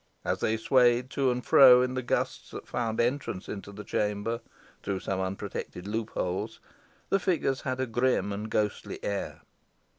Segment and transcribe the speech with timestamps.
[0.25, 4.41] As they swayed to and fro in the gusts, that found entrance into the chamber
[4.81, 6.59] through some unprotected loopholes,
[7.11, 9.41] the figures had a grim and ghostly air.